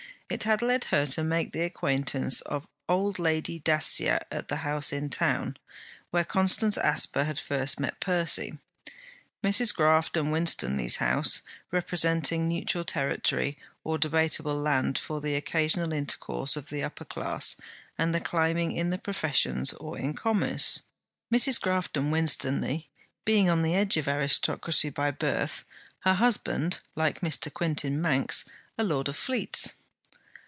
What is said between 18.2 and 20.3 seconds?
climbing in the professions or in